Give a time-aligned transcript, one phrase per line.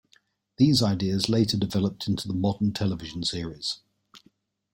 [0.57, 3.81] These ideas later developed into the modern television series.